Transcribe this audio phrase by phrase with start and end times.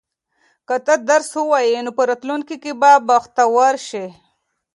[0.67, 4.05] که ته درس ووایې نو په راتلونکي کې به بختور شې.